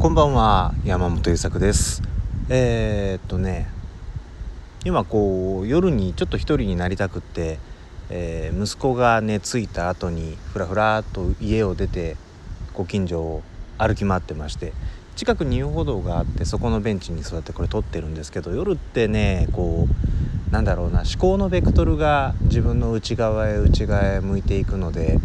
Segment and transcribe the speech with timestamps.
[0.00, 2.02] こんばんは山本優作です。
[2.48, 3.68] えー、っとね
[4.82, 7.58] 今こう夜にちょっと一人になりたくって、
[8.08, 12.16] えー、息子が寝ついた後にふらふらっと家を出て
[12.72, 13.42] ご近所を
[13.76, 14.72] 歩き回ってまして
[15.16, 25.18] 近くに遊歩道があってそこのベンチに座ってこれ撮ってるんですけど夜ってねこうなんだろうな思考のベクトルが自分の内側へ内側へ向いていくので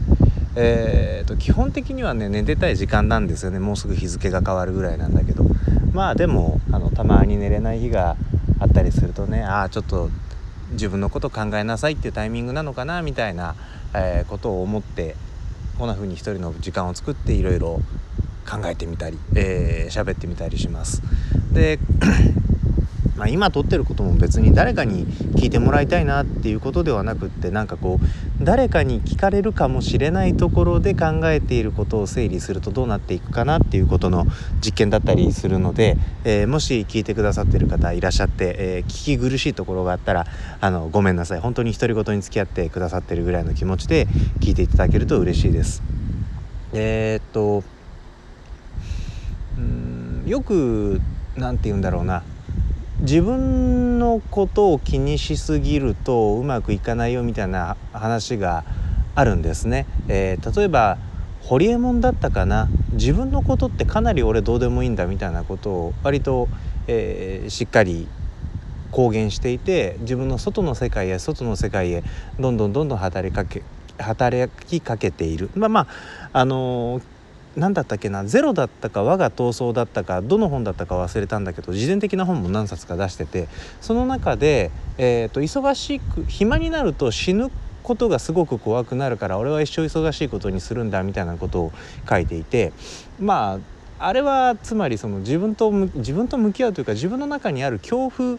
[0.55, 5.45] えーと、基本的にはね寝てたい時間なんですよねもうすぐ日付が変わるぐらいなんだけど
[5.93, 8.16] まあでもあのたまに寝れない日が
[8.59, 10.09] あったりするとねああちょっと
[10.71, 13.55] 自分のこと考えなさいっていうタイミングなのかなみたいな、
[13.94, 15.16] えー、ことを思って
[15.77, 17.81] こんな風に一人の時間を作っていろいろ
[18.49, 21.02] 考えてみたり喋、えー、ってみたりします。
[21.52, 21.80] で
[23.15, 34.25] まあ、今撮ってることも別に誰かに聞いてもらいたいなっていうことではなくってなんかこう誰かに聞かれるかもしれないところで考えていることを整理するとどうなっていくかなっていうことの
[34.59, 40.25] 実験だったりするので、えー、もし聞いてくださってる方いらっしゃって、えー、聞き苦しいところがあったら
[40.59, 44.07] あのごめんなさい本当に独り言に付き合ってくださってるぐらいの気持ちで
[44.41, 45.81] 聞いていただけると嬉しいです。
[46.73, 47.63] えー、っと
[49.57, 51.00] うんよく
[51.38, 52.23] 何て言うんだろうな
[53.06, 58.64] 自分のことを気にしすぎるとうまくいかないよみたいな話が
[59.14, 59.86] あるんですね。
[60.08, 60.97] えー、例えば
[61.42, 62.67] ホリエモンだったかな？
[62.94, 66.47] 自分のことってかなり俺どうでもいいんだみたいなことを割と、
[66.88, 68.08] えー、しっかり
[68.92, 72.03] 公言していて自分の外の世界へ外の世界へ
[72.40, 73.62] どんどんどんどん働きかけ
[74.00, 75.88] 働きかけているまあまあ
[76.34, 77.14] あのー
[77.56, 83.47] 何だったっけなゼロだったか我が闘争だったかどの本だったか忘れたんだけど自伝的な本も何冊か出してて
[83.81, 87.50] その中で、えーと、忙しく暇になると死ぬ
[87.84, 91.73] ことがすごく怖くなるから俺は一生忙しいことにするんだみたいなことを
[92.09, 92.73] 書いていて
[93.20, 93.59] ま
[94.00, 98.38] ああれはつまりその自分と自分と向き合うというか自分の中にある恐怖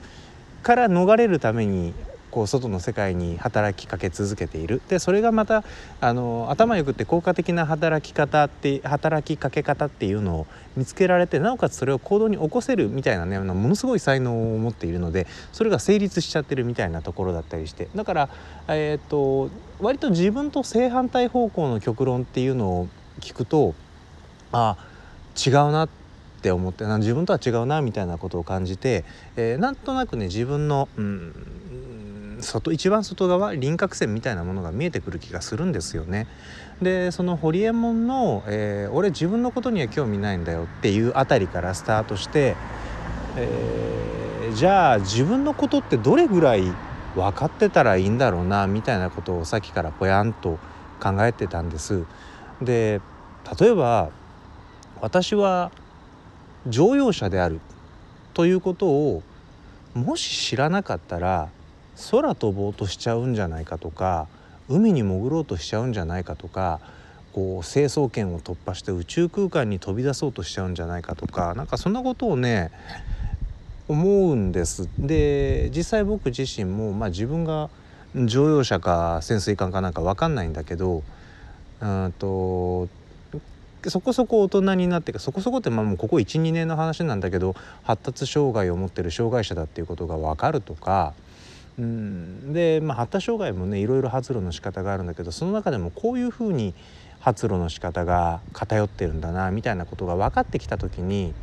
[0.62, 1.94] から逃れるために
[2.36, 4.82] こう外の世界に働きかけ続けている。
[4.90, 5.64] でそれがまた
[6.02, 10.46] あの頭よくって効果的な働き方って働きかけ方っていうのを
[10.76, 17.88] 見つけられてなおかつそれを行動に起こせるみたいなねものすごい才能を持っているのでそれが成立しちゃってるみたいなところだったりして。
[17.96, 18.28] だから、
[18.68, 19.48] えーと、
[19.80, 22.88] 割と自分と正反対方向の極論っていうのを
[23.20, 23.74] 聞くと
[24.52, 24.76] あ
[25.42, 25.88] 違うなっ
[26.42, 29.04] て思って自分とは違うなみたいなことを感じて、
[29.36, 31.32] えー、なんとなくね自分の、うん、
[32.40, 36.26] 外一番外側輪郭線みたいなものが見えてくる気がするんですよね。
[36.82, 42.54] でそのホリエモンの、えー、俺自分のことには興味ないんだよ」っていうあたりからスタートして、
[43.36, 46.64] えー、じゃあ自分のことってどれぐらい
[47.14, 50.58] 分かってたらいいんだろうなみたいなことをさっきからぽやんと
[51.02, 52.04] 考えてたんです。
[52.60, 53.00] で
[53.58, 54.10] 例えば
[55.00, 55.70] 私は
[56.66, 57.60] 乗用車である
[58.34, 59.22] ということを
[59.94, 61.48] もし知らなかったら
[62.10, 64.28] 空飛ぼうとしちゃうんじゃないかとか
[64.68, 66.80] 海に潜ろうとしちゃうんじゃないかとか
[67.32, 72.70] こう成層圏を突破して宇宙空間に飛び出そうとしちゃうんじゃないかとかなんかそんなことをね
[73.88, 74.88] 思うんです。
[74.98, 77.70] で実際僕自身も、まあ、自分が
[78.14, 81.02] 乗用車か潜水艦かなんか分かんないんだけど
[81.80, 82.88] うんと
[83.86, 91.12] そこそこ大人になってそこそこってまあもうここ12年の話なんだけど発達障害を持ってる障害者だっていうことが分かるとか
[91.78, 96.74] うん、で、まあ、発達障害もねいろいろ発露の仕方があるんだけどその中でもこういうふうに
[97.20, 101.34] 発露の仕方が偏ってるんだなみたいなことが分かってきた時に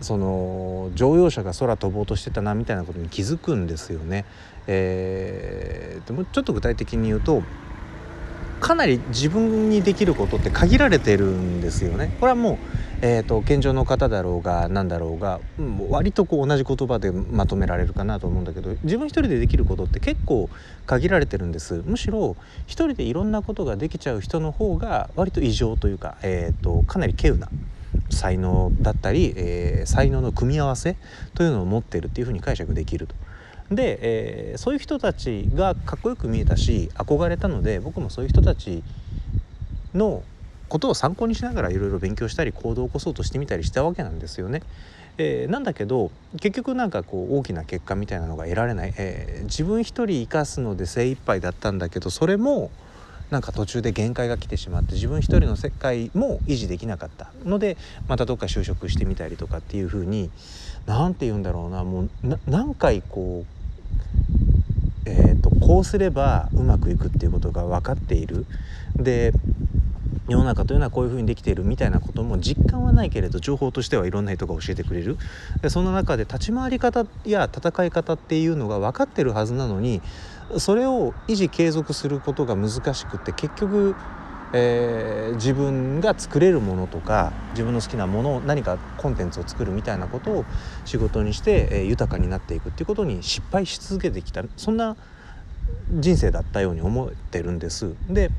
[0.00, 4.26] その乗用車が空飛ぼうとしてたなみたいなことに気づくんですよね。
[4.66, 7.42] えー、でもちょっと具体的に言うと
[8.60, 12.14] かなり自分にできることって限られてるんですよね。
[12.20, 12.56] これはもう
[13.02, 20.48] えーと、健常の方だろうが何だろうが、うん、割とこう同じ言葉でまとめられるかなと思うんだけど自分一人でできることって結構
[20.86, 22.36] 限られてるんですむしろ
[22.66, 27.48] 一人でいろんなことができちゃう人の方が割と異常というか、えーと、かなり稀有な
[28.10, 30.96] 才能だったり、えー、才能の組み合わせ
[31.34, 33.14] というのを持ってるっていうふうに解釈できると。
[33.70, 38.84] で、えー、そういう人たちがかっこよく見えたし憧れたので僕もそういう人たち
[39.92, 40.22] の
[40.68, 44.62] ことを参考にしながらいろいろ勉強したり行動を起こそうとしてみたりしたわけなんですよね。
[45.18, 46.10] えー、なんだけど
[46.40, 52.70] 結局なんかこう大きな結果みたいなのが得られない、えー、自分一人生かすので精一杯だったんだけどそれも
[53.30, 57.76] なんか途中で限界が来てしまって自分一人の世界も維持できなかったので
[58.08, 60.30] またどっか就職してみたりとかっていうふうに
[60.86, 62.10] 何て言うんだろうなもう
[62.46, 63.44] 何回こ
[65.06, 68.46] う、えーと、こうすればうまくいくっていうことが分かっている。
[68.94, 69.32] で
[70.28, 75.18] 世の中というのはこういうふうにできているみたいなことも実感はないけれど情報としてはいろんな人が教えてくれる
[75.62, 80.02] でその中で立ち回り方や戦い方っていうのが分かってるはずなのに
[80.58, 83.94] それを維持継続することが難しくて結局、
[84.52, 90.44] えー、自分が作れるものとか自分の好きなものを何かコンテンツを作るみたいなことを
[90.84, 94.96] 仕事にして、えー、豊かになっていくっていうことに失敗し続けてきたそんな
[95.90, 97.94] 人生だったように思ってるんです。
[98.08, 98.30] で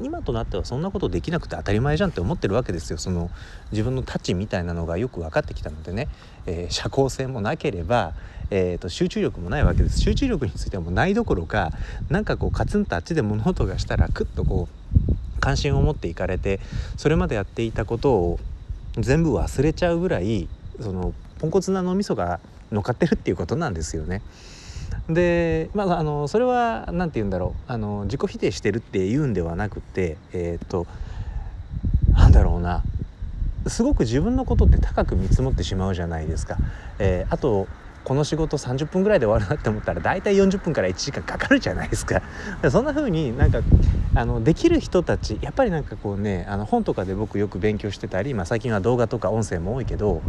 [0.00, 2.98] 今となってはそんなことできなくて当たり前じゃんって思ってるわけですよ。
[2.98, 3.30] その
[3.72, 6.08] 自分のタッチみたいなのがよく分かってきたのでね、
[6.46, 8.14] えー、社交性もなければ、
[8.50, 10.00] えーと、集中力もないわけです。
[10.00, 11.72] 集中力についてはもうないどころか
[12.08, 16.60] なんかこうカツンとあっちで物音がしたらクッとこう関心を持っていかれて
[16.96, 18.40] それまでやっていたことを
[18.96, 20.48] 全部忘れちゃうぐらい
[20.80, 22.40] そのポンコツな脳みそが
[22.72, 24.22] 乗っかってるっていうことなんですよね。
[25.08, 30.86] でまああのそれは何て言うんだろうあの自己否定してるっていうんではなくてえっ、と
[32.12, 32.82] なんだろうな
[33.66, 36.56] すごく自分のことって高く見積もってしまうじゃないですか。
[36.98, 37.66] えー、あと
[38.04, 42.22] この仕事30分ぐらいで終わるなって思ったら大体40分から1時間かかるじゃないですか。
[42.70, 43.60] そんな風になんか
[44.14, 50.22] あのできる人たちやっぱりなんかこうねあの本とかで僕よく勉強してたり、まあ、最近は動画とか音声も多いけど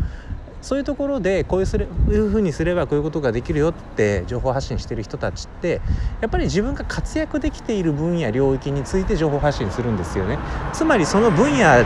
[0.61, 5.81] そういうところでこういうするいうふうにすればこういうことができるよって情報発信してる人たちって
[6.21, 10.37] やっぱり自分が活躍できている分野領域について情報発信するんですよね。
[10.73, 11.85] つまりその分野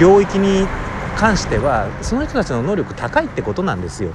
[0.00, 0.66] 領域に
[1.16, 4.10] 関してはその人たちの能力高いってことなんですよ。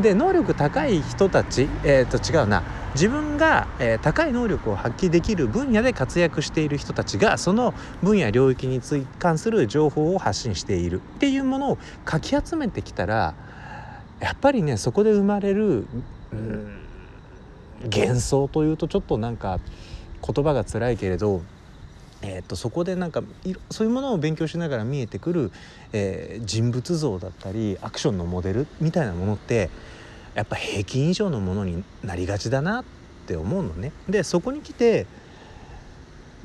[0.00, 2.62] で能力高い人たち、えー、と違うな
[2.94, 8.80] 自分が、えー、高い能力を発揮できる分野で活躍している人たちがその分野領域に
[9.18, 13.34] 関する情報を発信しているっていうものをかき集めてきたら
[14.20, 15.86] やっぱりねそこで生まれる、
[16.32, 16.80] うん、
[17.84, 19.60] 幻想というとちょっとなんか
[20.26, 21.42] 言葉が辛いけれど、
[22.26, 23.22] えー、とそこでなんか
[23.70, 25.52] そういうものを勉強しながら見えてくる、
[25.92, 29.68] えー、人物像だったりアクションのモデルみたいなものって
[30.34, 32.84] やっぱ平均以上のものになりがちだなっ
[33.26, 33.92] て思うのね。
[34.08, 35.06] でそこに来て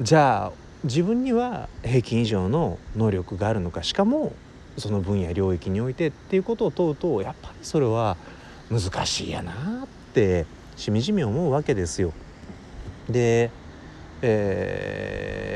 [0.02, 0.52] じゃあ
[0.84, 4.34] 自分には平均以上の能力があるのかしかも
[4.78, 8.18] その分野領域においてっていうことを問うとやっぱりそれは
[8.70, 12.14] 難しいやなってしみじみ思うわけですよ。
[13.10, 13.50] で、
[14.22, 15.49] えー、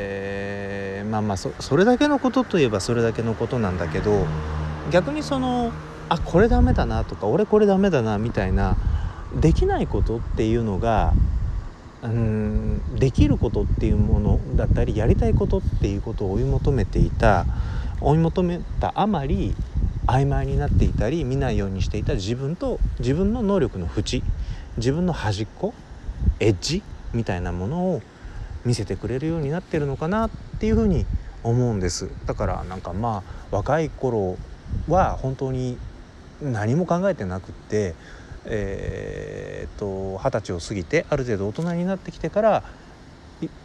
[1.13, 4.25] まあまあそれだけのことといえばそれだけのことなんだけど
[4.92, 5.71] 逆にその
[6.10, 8.77] あこれダメだなとか俺これダメだなみたいな
[9.31, 11.13] できないことっていうのが
[12.01, 17.45] うんできることっていうものだったりやりたいことっていうことを追い求めていた
[18.01, 19.56] 追い求めたあまり
[20.07, 24.24] 曖昧になっていたり見ないようにしていた自分と自分の能力の縁
[24.77, 25.75] 自分の端っこ
[26.39, 26.81] エッジ
[27.13, 28.01] みたいなものを
[28.65, 30.30] 見せてくれるようになってるのかなっ
[30.60, 31.06] ていうふうに
[31.44, 32.10] 思うんです。
[32.25, 34.38] だからなんかまあ若い頃
[34.88, 35.77] は本当に
[36.42, 37.95] 何も考えてなくって
[38.45, 42.63] えー、っと二十歳を過ぎてある程度大人になってきてから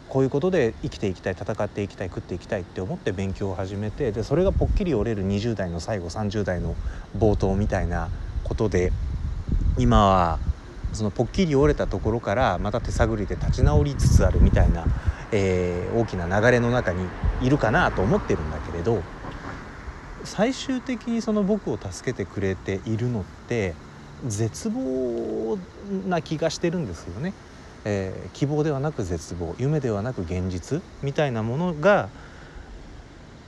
[0.09, 6.75] こういうことで生きていきたい戦っていきたい食っていきたいって思って勉強を始めてでそれがぽっきり折れる20代の最後30代の
[7.17, 8.09] 冒頭みたいな
[8.43, 8.91] ことで
[9.77, 10.39] 今は
[10.93, 14.87] そのぽっきり折れたところからまた手探りで立ち直りつつあるみたいな、
[15.31, 17.05] えー、大きな流れの中に
[17.41, 19.01] いるかなと思ってるんだけれど
[20.23, 23.73] 最終的にその僕を助けてくれているのって
[24.27, 25.57] 絶望
[26.07, 27.33] な気がしてるんですよね。
[27.85, 32.09] えー、希望ではなく絶望夢ではなく現実みたいなものが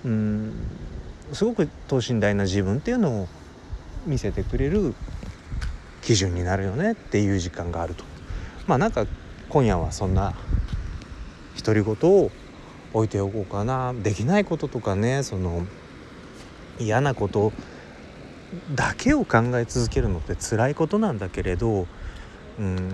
[0.05, 0.53] うん
[1.33, 3.27] すごく等身大な自分っていうのを
[4.05, 4.93] 見せてくれる
[6.11, 8.03] 基準になるよねっていう時間があると。
[8.67, 9.05] まあなんか
[9.47, 10.33] 今夜はそんな
[11.63, 12.29] 独り言を
[12.93, 13.93] 置いておこうかな。
[13.93, 15.65] できないこととかねその
[16.79, 17.53] 嫌なこと
[18.75, 21.87] だけを考え続けるのって辛いことなんだけれど
[22.59, 22.91] うん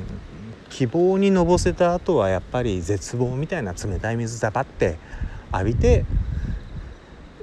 [0.70, 5.00] 希望にのぼせた後はやっぱり絶望みたいな冷たい水ザバって
[5.52, 6.06] 浴びて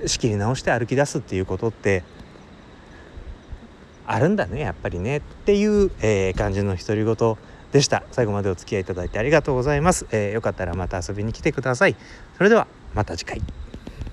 [0.07, 2.05] 仕切り直して歩き出すっていうことって
[4.07, 5.19] あるんだねやっぱりね。
[5.19, 7.37] っていう、えー、感じの独り言
[7.73, 8.05] でした。
[8.13, 11.97] 最後までお付き合いいただいてありがとうございます、えー、よかったらまた遊びに来てください。
[12.37, 13.64] それではまた次回。